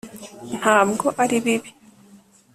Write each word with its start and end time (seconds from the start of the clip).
ntabwo 0.57 1.05
ari 1.23 1.37
bibi 1.45 1.69